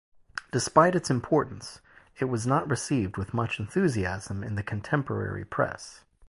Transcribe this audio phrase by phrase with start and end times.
[0.51, 1.79] Despite its importance,
[2.19, 6.03] it was not received with much enthusiasm in the contemporary press.